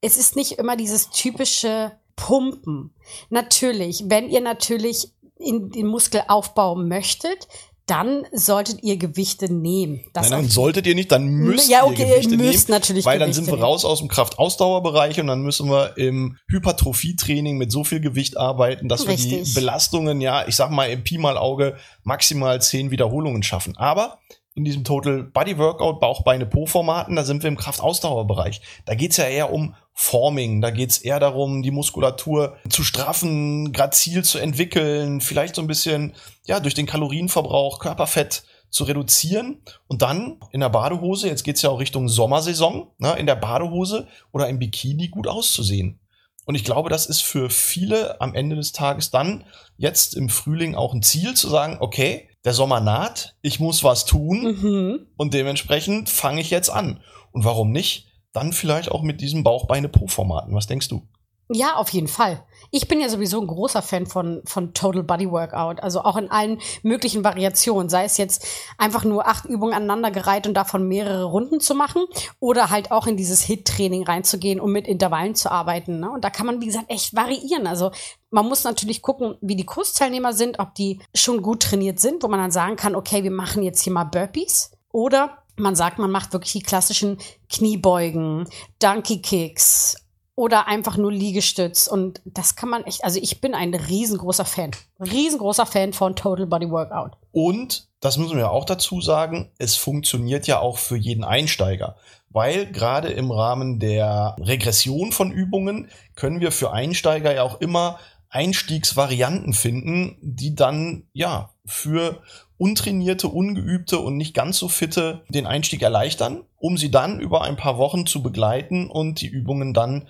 es 0.02 0.18
ist 0.18 0.36
nicht 0.36 0.52
immer 0.52 0.76
dieses 0.76 1.08
typische 1.08 1.92
Pumpen. 2.14 2.94
Natürlich, 3.30 4.04
wenn 4.06 4.28
ihr 4.28 4.42
natürlich 4.42 5.12
in 5.38 5.70
den 5.70 5.86
Muskel 5.86 6.22
aufbauen 6.28 6.88
möchtet, 6.88 7.48
dann 7.86 8.26
solltet 8.32 8.82
ihr 8.82 8.96
Gewichte 8.96 9.52
nehmen. 9.52 10.04
Das 10.12 10.28
nein, 10.28 10.42
dann 10.42 10.50
solltet 10.50 10.86
ihr 10.88 10.96
nicht, 10.96 11.12
dann 11.12 11.26
müsst 11.26 11.70
ja, 11.70 11.84
okay, 11.84 12.02
ihr 12.02 12.08
Gewichte 12.08 12.34
ihr 12.34 12.38
müsst 12.38 12.68
nehmen, 12.68 12.80
natürlich 12.80 13.04
weil 13.04 13.20
dann 13.20 13.32
sind 13.32 13.46
wir 13.46 13.60
raus 13.60 13.84
aus 13.84 14.00
dem 14.00 14.08
Kraftausdauerbereich 14.08 15.20
und 15.20 15.28
dann 15.28 15.42
müssen 15.42 15.70
wir 15.70 15.96
im 15.96 16.36
Hypertrophietraining 16.48 17.56
mit 17.56 17.70
so 17.70 17.84
viel 17.84 18.00
Gewicht 18.00 18.36
arbeiten, 18.36 18.88
dass 18.88 19.06
Richtig. 19.06 19.30
wir 19.30 19.44
die 19.44 19.52
Belastungen, 19.52 20.20
ja, 20.20 20.46
ich 20.48 20.56
sag 20.56 20.70
mal 20.70 20.86
im 20.86 21.04
Pi 21.04 21.18
mal 21.18 21.36
Auge 21.36 21.76
maximal 22.02 22.60
zehn 22.60 22.90
Wiederholungen 22.90 23.44
schaffen. 23.44 23.76
Aber 23.76 24.18
in 24.56 24.64
diesem 24.64 24.84
Total 24.84 25.22
Body 25.22 25.58
Workout, 25.58 26.00
Bauch, 26.00 26.22
Beine, 26.22 26.46
Po-Formaten, 26.46 27.14
da 27.14 27.24
sind 27.24 27.42
wir 27.42 27.48
im 27.48 27.58
Kraftausdauerbereich. 27.58 28.62
Da 28.86 28.94
geht's 28.94 29.18
ja 29.18 29.26
eher 29.26 29.52
um 29.52 29.74
Forming, 29.92 30.62
da 30.62 30.70
geht's 30.70 30.98
eher 30.98 31.20
darum, 31.20 31.62
die 31.62 31.70
Muskulatur 31.70 32.56
zu 32.68 32.82
straffen, 32.82 33.72
grazil 33.72 34.24
zu 34.24 34.38
entwickeln, 34.38 35.20
vielleicht 35.20 35.54
so 35.54 35.62
ein 35.62 35.68
bisschen, 35.68 36.14
ja, 36.46 36.58
durch 36.58 36.74
den 36.74 36.86
Kalorienverbrauch, 36.86 37.78
Körperfett 37.78 38.44
zu 38.70 38.84
reduzieren 38.84 39.62
und 39.88 40.00
dann 40.00 40.40
in 40.52 40.60
der 40.60 40.70
Badehose, 40.70 41.28
jetzt 41.28 41.44
geht's 41.44 41.62
ja 41.62 41.70
auch 41.70 41.78
Richtung 41.78 42.08
Sommersaison, 42.08 42.88
ne, 42.98 43.14
in 43.18 43.26
der 43.26 43.36
Badehose 43.36 44.08
oder 44.32 44.48
im 44.48 44.58
Bikini 44.58 45.08
gut 45.08 45.28
auszusehen. 45.28 46.00
Und 46.46 46.54
ich 46.54 46.64
glaube, 46.64 46.88
das 46.88 47.06
ist 47.06 47.22
für 47.22 47.50
viele 47.50 48.20
am 48.20 48.34
Ende 48.34 48.56
des 48.56 48.72
Tages 48.72 49.10
dann 49.10 49.44
jetzt 49.76 50.14
im 50.14 50.28
Frühling 50.28 50.74
auch 50.74 50.94
ein 50.94 51.02
Ziel 51.02 51.34
zu 51.34 51.48
sagen, 51.48 51.76
okay, 51.80 52.28
der 52.46 52.54
Sommer 52.54 52.78
naht, 52.78 53.34
ich 53.42 53.58
muss 53.58 53.82
was 53.82 54.06
tun 54.06 54.56
mhm. 54.62 55.06
und 55.16 55.34
dementsprechend 55.34 56.08
fange 56.08 56.40
ich 56.40 56.50
jetzt 56.50 56.70
an. 56.70 57.00
Und 57.32 57.44
warum 57.44 57.72
nicht? 57.72 58.06
Dann 58.32 58.52
vielleicht 58.52 58.92
auch 58.92 59.02
mit 59.02 59.20
diesem 59.20 59.42
Bauchbeine-Po-Formaten. 59.42 60.54
Was 60.54 60.68
denkst 60.68 60.88
du? 60.88 61.02
Ja, 61.48 61.76
auf 61.76 61.90
jeden 61.90 62.08
Fall. 62.08 62.44
Ich 62.72 62.88
bin 62.88 63.00
ja 63.00 63.08
sowieso 63.08 63.40
ein 63.40 63.46
großer 63.46 63.80
Fan 63.80 64.06
von, 64.06 64.42
von 64.44 64.74
Total 64.74 65.04
Body 65.04 65.30
Workout. 65.30 65.80
Also 65.80 66.00
auch 66.02 66.16
in 66.16 66.28
allen 66.28 66.60
möglichen 66.82 67.22
Variationen. 67.22 67.88
Sei 67.88 68.04
es 68.04 68.16
jetzt 68.16 68.44
einfach 68.78 69.04
nur 69.04 69.28
acht 69.28 69.44
Übungen 69.44 69.72
aneinandergereiht 69.72 70.48
und 70.48 70.54
davon 70.54 70.88
mehrere 70.88 71.24
Runden 71.24 71.60
zu 71.60 71.76
machen. 71.76 72.04
Oder 72.40 72.70
halt 72.70 72.90
auch 72.90 73.06
in 73.06 73.16
dieses 73.16 73.42
Hit-Training 73.42 74.02
reinzugehen, 74.02 74.60
um 74.60 74.72
mit 74.72 74.88
Intervallen 74.88 75.36
zu 75.36 75.52
arbeiten. 75.52 76.00
Ne? 76.00 76.10
Und 76.10 76.24
da 76.24 76.30
kann 76.30 76.46
man, 76.46 76.60
wie 76.60 76.66
gesagt, 76.66 76.90
echt 76.90 77.14
variieren. 77.14 77.68
Also 77.68 77.92
man 78.30 78.46
muss 78.46 78.64
natürlich 78.64 79.00
gucken, 79.00 79.36
wie 79.40 79.54
die 79.54 79.66
Kursteilnehmer 79.66 80.32
sind, 80.32 80.58
ob 80.58 80.74
die 80.74 81.00
schon 81.14 81.42
gut 81.42 81.62
trainiert 81.62 82.00
sind, 82.00 82.24
wo 82.24 82.28
man 82.28 82.40
dann 82.40 82.50
sagen 82.50 82.74
kann, 82.74 82.96
okay, 82.96 83.22
wir 83.22 83.30
machen 83.30 83.62
jetzt 83.62 83.82
hier 83.82 83.92
mal 83.92 84.04
Burpees. 84.04 84.72
Oder 84.90 85.44
man 85.56 85.76
sagt, 85.76 85.98
man 85.98 86.10
macht 86.10 86.32
wirklich 86.32 86.52
die 86.52 86.62
klassischen 86.62 87.18
Kniebeugen, 87.48 88.48
Donkey 88.80 89.22
Kicks, 89.22 89.96
oder 90.36 90.68
einfach 90.68 90.98
nur 90.98 91.10
Liegestütz. 91.10 91.88
Und 91.88 92.20
das 92.24 92.54
kann 92.54 92.68
man 92.68 92.84
echt, 92.84 93.02
also 93.02 93.18
ich 93.20 93.40
bin 93.40 93.54
ein 93.54 93.74
riesengroßer 93.74 94.44
Fan. 94.44 94.70
Riesengroßer 95.00 95.66
Fan 95.66 95.92
von 95.92 96.14
Total 96.14 96.46
Body 96.46 96.70
Workout. 96.70 97.12
Und, 97.32 97.88
das 98.00 98.18
müssen 98.18 98.36
wir 98.36 98.50
auch 98.50 98.66
dazu 98.66 99.00
sagen, 99.00 99.50
es 99.58 99.74
funktioniert 99.74 100.46
ja 100.46 100.60
auch 100.60 100.76
für 100.78 100.96
jeden 100.96 101.24
Einsteiger. 101.24 101.96
Weil 102.28 102.70
gerade 102.70 103.08
im 103.08 103.30
Rahmen 103.30 103.80
der 103.80 104.36
Regression 104.38 105.10
von 105.10 105.32
Übungen 105.32 105.88
können 106.14 106.40
wir 106.40 106.52
für 106.52 106.70
Einsteiger 106.70 107.34
ja 107.34 107.42
auch 107.42 107.60
immer 107.62 107.98
Einstiegsvarianten 108.36 109.54
finden, 109.54 110.18
die 110.20 110.54
dann 110.54 111.04
ja 111.14 111.54
für 111.64 112.22
untrainierte, 112.58 113.28
ungeübte 113.28 113.98
und 113.98 114.18
nicht 114.18 114.34
ganz 114.34 114.58
so 114.58 114.68
fitte 114.68 115.24
den 115.30 115.46
Einstieg 115.46 115.80
erleichtern, 115.80 116.44
um 116.58 116.76
sie 116.76 116.90
dann 116.90 117.18
über 117.18 117.42
ein 117.42 117.56
paar 117.56 117.78
Wochen 117.78 118.04
zu 118.04 118.22
begleiten 118.22 118.90
und 118.90 119.22
die 119.22 119.28
Übungen 119.28 119.72
dann 119.72 120.06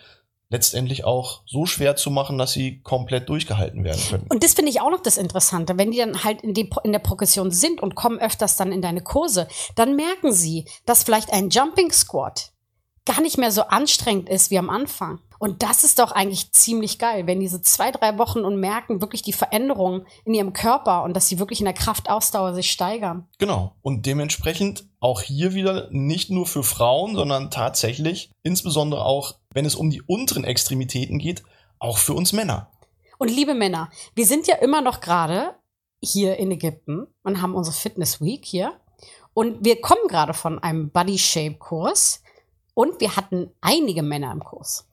letztendlich 0.49 1.05
auch 1.05 1.43
so 1.47 1.67
schwer 1.67 1.95
zu 1.95 2.11
machen, 2.11 2.37
dass 2.37 2.53
sie 2.53 2.81
komplett 2.83 3.29
durchgehalten 3.29 3.85
werden 3.85 4.03
können. 4.11 4.27
Und 4.29 4.43
das 4.43 4.55
finde 4.55 4.71
ich 4.71 4.81
auch 4.81 4.91
noch 4.91 5.03
das 5.03 5.19
Interessante. 5.19 5.79
Wenn 5.79 5.93
die 5.93 5.99
dann 5.99 6.25
halt 6.25 6.43
in, 6.43 6.53
die, 6.53 6.69
in 6.83 6.93
der 6.93 6.99
Progression 6.99 7.53
sind 7.53 7.81
und 7.81 7.95
kommen 7.95 8.19
öfters 8.19 8.57
dann 8.57 8.73
in 8.73 8.83
deine 8.83 9.03
Kurse, 9.03 9.47
dann 9.77 9.95
merken 9.95 10.33
sie, 10.33 10.67
dass 10.85 11.05
vielleicht 11.05 11.33
ein 11.33 11.51
Jumping 11.51 11.93
Squat 11.93 12.53
gar 13.05 13.21
nicht 13.21 13.39
mehr 13.39 13.53
so 13.53 13.63
anstrengend 13.63 14.29
ist 14.29 14.51
wie 14.51 14.59
am 14.59 14.69
Anfang. 14.69 15.21
Und 15.39 15.63
das 15.63 15.85
ist 15.85 15.99
doch 15.99 16.13
eigentlich 16.13 16.53
ziemlich 16.53 16.99
geil, 16.99 17.27
wenn 17.27 17.41
diese 17.41 17.61
zwei, 17.61 17.91
drei 17.91 18.19
Wochen 18.19 18.41
und 18.41 18.59
merken 18.59 19.01
wirklich 19.01 19.23
die 19.23 19.33
Veränderungen 19.33 20.07
in 20.25 20.35
ihrem 20.35 20.53
Körper 20.53 21.03
und 21.03 21.15
dass 21.15 21.29
sie 21.29 21.39
wirklich 21.39 21.61
in 21.61 21.67
der 21.67 21.75
Kraftausdauer 21.75 22.55
sich 22.55 22.71
steigern. 22.71 23.29
Genau. 23.39 23.75
Und 23.83 24.07
dementsprechend 24.07 24.87
auch 25.01 25.21
hier 25.21 25.55
wieder 25.55 25.89
nicht 25.91 26.31
nur 26.31 26.47
für 26.47 26.63
Frauen, 26.63 27.15
sondern 27.15 27.51
tatsächlich, 27.51 28.31
insbesondere 28.43 29.05
auch, 29.05 29.35
wenn 29.53 29.65
es 29.65 29.75
um 29.75 29.91
die 29.91 30.03
unteren 30.03 30.45
Extremitäten 30.45 31.19
geht, 31.19 31.43
auch 31.79 31.99
für 31.99 32.15
uns 32.15 32.33
Männer. 32.33 32.71
Und 33.19 33.29
liebe 33.29 33.55
Männer, 33.55 33.91
wir 34.15 34.27
sind 34.27 34.47
ja 34.47 34.57
immer 34.57 34.81
noch 34.81 35.01
gerade 35.01 35.55
hier 36.03 36.37
in 36.37 36.51
Ägypten 36.51 37.07
und 37.23 37.41
haben 37.41 37.55
unsere 37.55 37.77
Fitness 37.77 38.21
Week 38.21 38.45
hier. 38.45 38.79
Und 39.35 39.65
wir 39.65 39.81
kommen 39.81 40.09
gerade 40.09 40.35
von 40.35 40.59
einem 40.59 40.91
Body 40.91 41.19
Shape 41.19 41.57
Kurs 41.59 42.23
und 42.75 43.01
wir 43.01 43.17
hatten 43.17 43.51
einige 43.61 44.03
Männer 44.03 44.33
im 44.33 44.43
Kurs. 44.43 44.87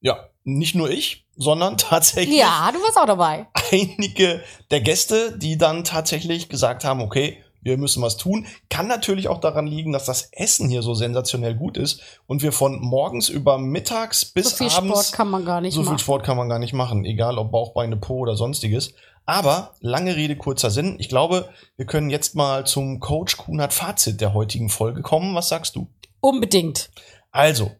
Ja, 0.00 0.28
nicht 0.44 0.74
nur 0.74 0.90
ich, 0.90 1.26
sondern 1.36 1.76
tatsächlich. 1.78 2.38
Ja, 2.38 2.70
du 2.72 2.80
warst 2.82 2.98
auch 2.98 3.06
dabei. 3.06 3.46
Einige 3.72 4.42
der 4.70 4.80
Gäste, 4.80 5.36
die 5.38 5.58
dann 5.58 5.84
tatsächlich 5.84 6.48
gesagt 6.48 6.84
haben, 6.84 7.00
okay, 7.00 7.42
wir 7.62 7.76
müssen 7.76 8.02
was 8.02 8.16
tun. 8.16 8.46
Kann 8.70 8.88
natürlich 8.88 9.28
auch 9.28 9.38
daran 9.38 9.66
liegen, 9.66 9.92
dass 9.92 10.06
das 10.06 10.30
Essen 10.32 10.68
hier 10.68 10.82
so 10.82 10.94
sensationell 10.94 11.54
gut 11.54 11.76
ist 11.76 12.00
und 12.26 12.42
wir 12.42 12.52
von 12.52 12.80
morgens 12.80 13.28
über 13.28 13.58
mittags 13.58 14.24
bis 14.24 14.50
so 14.50 14.56
viel 14.56 14.70
abends. 14.70 15.08
Sport 15.08 15.12
kann 15.12 15.28
man 15.30 15.44
gar 15.44 15.60
nicht 15.60 15.74
so 15.74 15.82
machen. 15.82 15.96
viel 15.96 16.02
Sport 16.02 16.24
kann 16.24 16.36
man 16.36 16.48
gar 16.48 16.58
nicht 16.58 16.72
machen, 16.72 17.04
egal 17.04 17.38
ob 17.38 17.50
Bauchbeine, 17.50 17.96
Po 17.96 18.18
oder 18.18 18.36
sonstiges. 18.36 18.94
Aber 19.26 19.74
lange 19.80 20.16
Rede, 20.16 20.36
kurzer 20.36 20.70
Sinn. 20.70 20.96
Ich 20.98 21.08
glaube, 21.08 21.50
wir 21.76 21.86
können 21.86 22.10
jetzt 22.10 22.34
mal 22.34 22.66
zum 22.66 22.98
Coach 22.98 23.36
Kunert 23.36 23.72
Fazit 23.72 24.20
der 24.20 24.34
heutigen 24.34 24.70
Folge 24.70 25.02
kommen. 25.02 25.34
Was 25.34 25.50
sagst 25.50 25.76
du? 25.76 25.86
Unbedingt. 26.20 26.90
Also, 27.30 27.70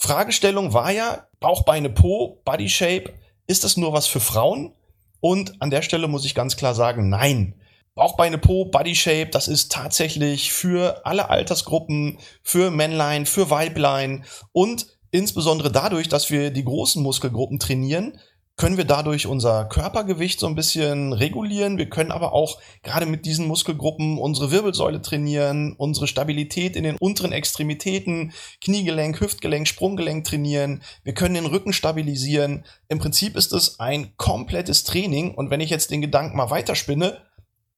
Fragestellung 0.00 0.72
war 0.72 0.92
ja, 0.92 1.26
Bauchbeine 1.40 1.90
Po, 1.90 2.40
Body 2.44 2.68
Shape, 2.68 3.12
ist 3.48 3.64
das 3.64 3.76
nur 3.76 3.92
was 3.92 4.06
für 4.06 4.20
Frauen? 4.20 4.72
Und 5.20 5.60
an 5.60 5.70
der 5.70 5.82
Stelle 5.82 6.06
muss 6.06 6.24
ich 6.24 6.36
ganz 6.36 6.56
klar 6.56 6.74
sagen, 6.74 7.08
nein. 7.08 7.54
Bauchbeine 7.96 8.38
Po, 8.38 8.66
Body 8.66 8.94
Shape, 8.94 9.30
das 9.32 9.48
ist 9.48 9.72
tatsächlich 9.72 10.52
für 10.52 11.04
alle 11.04 11.30
Altersgruppen, 11.30 12.18
für 12.44 12.70
Männlein, 12.70 13.26
für 13.26 13.50
Weiblein 13.50 14.24
und 14.52 14.86
insbesondere 15.10 15.72
dadurch, 15.72 16.08
dass 16.08 16.30
wir 16.30 16.52
die 16.52 16.64
großen 16.64 17.02
Muskelgruppen 17.02 17.58
trainieren, 17.58 18.20
können 18.58 18.76
wir 18.76 18.84
dadurch 18.84 19.26
unser 19.26 19.64
Körpergewicht 19.64 20.40
so 20.40 20.48
ein 20.48 20.56
bisschen 20.56 21.12
regulieren. 21.12 21.78
Wir 21.78 21.88
können 21.88 22.10
aber 22.10 22.32
auch 22.32 22.60
gerade 22.82 23.06
mit 23.06 23.24
diesen 23.24 23.46
Muskelgruppen 23.46 24.18
unsere 24.18 24.50
Wirbelsäule 24.50 25.00
trainieren, 25.00 25.74
unsere 25.78 26.08
Stabilität 26.08 26.74
in 26.74 26.82
den 26.82 26.96
unteren 26.96 27.32
Extremitäten, 27.32 28.32
Kniegelenk, 28.60 29.20
Hüftgelenk, 29.20 29.68
Sprunggelenk 29.68 30.24
trainieren. 30.24 30.82
Wir 31.04 31.14
können 31.14 31.34
den 31.34 31.46
Rücken 31.46 31.72
stabilisieren. 31.72 32.64
Im 32.88 32.98
Prinzip 32.98 33.36
ist 33.36 33.52
es 33.52 33.78
ein 33.78 34.12
komplettes 34.16 34.82
Training. 34.82 35.34
Und 35.34 35.50
wenn 35.50 35.60
ich 35.60 35.70
jetzt 35.70 35.92
den 35.92 36.00
Gedanken 36.00 36.36
mal 36.36 36.50
weiterspinne, 36.50 37.18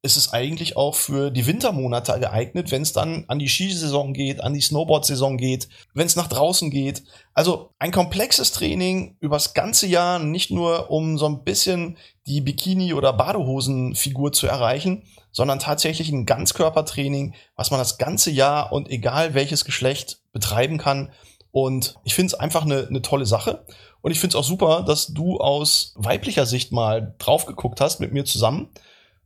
ist 0.03 0.17
es 0.17 0.33
eigentlich 0.33 0.77
auch 0.77 0.95
für 0.95 1.31
die 1.31 1.47
Wintermonate 1.47 2.19
geeignet, 2.19 2.71
wenn 2.71 2.81
es 2.83 2.95
dann 2.95 3.25
an 3.29 3.39
die 3.39 3.49
Skisaison 3.49 4.15
geht, 4.15 4.43
an 4.43 4.55
die 4.55 4.63
Snowboard-Saison 4.63 5.37
geht, 5.37 5.69
wenn 5.93 6.07
es 6.07 6.17
nach 6.17 6.29
draußen 6.29 6.71
geht. 6.71 7.03
Also 7.35 7.75
ein 7.79 7.93
komplexes 7.93 8.53
Training 8.53 9.17
übers 9.21 9.53
ganze 9.53 9.87
Jahr, 9.87 10.19
nicht 10.19 10.51
nur 10.51 10.91
um 10.91 11.19
so 11.19 11.27
ein 11.27 11.45
bisschen 11.45 11.99
die 12.27 12.41
Bikini- 12.41 12.95
oder 12.95 13.13
Badehosenfigur 13.13 14.33
zu 14.33 14.47
erreichen, 14.47 15.03
sondern 15.33 15.59
tatsächlich 15.59 16.11
ein 16.11 16.25
Ganzkörpertraining, 16.25 17.35
was 17.55 17.71
man 17.71 17.79
das 17.79 17.99
ganze 17.99 18.31
Jahr 18.31 18.73
und 18.73 18.89
egal 18.89 19.35
welches 19.35 19.67
Geschlecht 19.67 20.23
betreiben 20.33 20.79
kann. 20.79 21.13
Und 21.53 21.97
ich 22.05 22.15
finde 22.15 22.29
es 22.29 22.41
einfach 22.41 22.63
eine, 22.65 22.87
eine 22.89 23.03
tolle 23.03 23.27
Sache. 23.27 23.67
Und 24.01 24.13
ich 24.13 24.21
finde 24.21 24.37
es 24.37 24.41
auch 24.43 24.49
super, 24.49 24.83
dass 24.83 25.09
du 25.09 25.37
aus 25.39 25.93
weiblicher 25.97 26.47
Sicht 26.47 26.73
mal 26.73 27.15
drauf 27.19 27.45
geguckt 27.45 27.83
hast 27.83 28.01
mit 28.01 28.15
mir 28.15 28.25
zusammen 28.25 28.71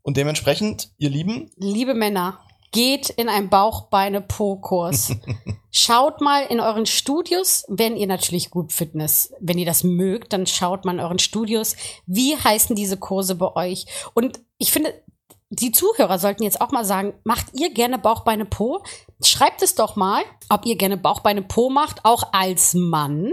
und 0.05 0.17
dementsprechend, 0.17 0.91
ihr 0.99 1.11
Lieben. 1.11 1.51
Liebe 1.57 1.95
Männer, 1.95 2.39
geht 2.71 3.09
in 3.09 3.29
einen 3.29 3.49
Bauch-Beine-Po-Kurs. 3.49 5.17
schaut 5.71 6.21
mal 6.21 6.45
in 6.45 6.61
euren 6.61 6.87
Studios, 6.87 7.65
wenn 7.69 7.97
ihr 7.97 8.07
natürlich 8.07 8.51
gut 8.51 8.73
Fitness, 8.73 9.33
wenn 9.41 9.59
ihr 9.59 9.67
das 9.67 9.83
mögt, 9.83 10.33
dann 10.33 10.47
schaut 10.47 10.85
mal 10.85 10.95
in 10.95 11.01
euren 11.01 11.19
Studios, 11.19 11.75
wie 12.07 12.37
heißen 12.37 12.77
diese 12.77 12.99
Kurse 12.99 13.35
bei 13.35 13.57
euch. 13.57 13.87
Und 14.13 14.41
ich 14.59 14.73
finde, 14.73 14.93
die 15.49 15.73
Zuhörer 15.73 16.19
sollten 16.19 16.43
jetzt 16.43 16.61
auch 16.61 16.71
mal 16.71 16.85
sagen, 16.85 17.15
macht 17.25 17.47
ihr 17.55 17.73
gerne 17.73 17.99
Bauchbeine 17.99 18.45
Po? 18.45 18.85
Schreibt 19.23 19.63
es 19.63 19.75
doch 19.75 19.97
mal, 19.97 20.23
ob 20.51 20.67
ihr 20.67 20.77
gerne 20.77 20.97
Bauchbeine 20.97 21.43
Po 21.43 21.71
macht, 21.71 22.05
auch 22.05 22.33
als 22.33 22.75
Mann. 22.75 23.33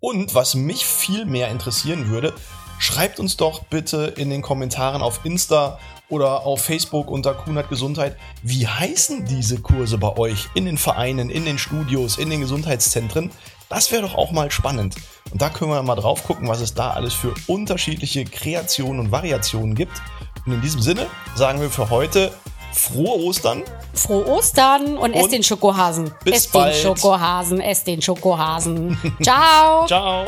Und 0.00 0.34
was 0.34 0.54
mich 0.54 0.84
viel 0.84 1.26
mehr 1.26 1.50
interessieren 1.50 2.08
würde, 2.08 2.34
schreibt 2.78 3.20
uns 3.20 3.36
doch 3.36 3.64
bitte 3.64 4.14
in 4.16 4.30
den 4.30 4.42
Kommentaren 4.42 5.02
auf 5.02 5.20
Insta 5.24 5.78
oder 6.08 6.46
auf 6.46 6.62
Facebook 6.62 7.10
unter 7.10 7.34
Kunert 7.34 7.68
Gesundheit. 7.68 8.16
Wie 8.42 8.66
heißen 8.66 9.26
diese 9.26 9.60
Kurse 9.60 9.98
bei 9.98 10.16
euch 10.16 10.48
in 10.54 10.64
den 10.64 10.78
Vereinen, 10.78 11.30
in 11.30 11.44
den 11.44 11.58
Studios, 11.58 12.18
in 12.18 12.30
den 12.30 12.40
Gesundheitszentren? 12.40 13.30
Das 13.68 13.92
wäre 13.92 14.02
doch 14.02 14.14
auch 14.14 14.30
mal 14.30 14.50
spannend. 14.50 14.96
Und 15.30 15.42
da 15.42 15.50
können 15.50 15.70
wir 15.70 15.82
mal 15.82 15.96
drauf 15.96 16.24
gucken, 16.24 16.48
was 16.48 16.60
es 16.60 16.72
da 16.72 16.90
alles 16.90 17.12
für 17.12 17.34
unterschiedliche 17.46 18.24
Kreationen 18.24 19.00
und 19.00 19.12
Variationen 19.12 19.74
gibt. 19.74 20.00
Und 20.46 20.52
in 20.54 20.60
diesem 20.62 20.80
Sinne 20.80 21.06
sagen 21.34 21.60
wir 21.60 21.68
für 21.68 21.90
heute 21.90 22.32
frohe 22.72 23.22
Ostern. 23.24 23.62
Frohe 23.92 24.26
Ostern 24.26 24.96
und, 24.96 24.98
und 24.98 25.14
esst 25.14 25.32
den 25.32 25.42
Schokohasen. 25.42 26.10
Bis 26.24 26.36
esst 26.36 26.52
bald. 26.52 26.74
den 26.74 26.82
Schokohasen, 26.82 27.60
esst 27.60 27.86
den 27.86 28.00
Schokohasen. 28.00 28.98
Ciao. 29.20 29.86
Ciao. 29.86 30.26